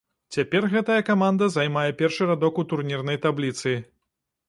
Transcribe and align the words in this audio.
Цяпер 0.37 0.65
гэтая 0.71 0.97
каманда 1.09 1.51
займае 1.57 1.85
першы 2.01 2.31
радок 2.33 2.53
у 2.65 2.69
турнірнай 2.75 3.25
табліцы. 3.27 3.81